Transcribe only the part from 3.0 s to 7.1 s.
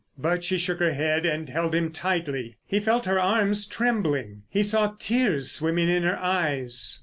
her arms trembling. He saw tears swimming in her eyes.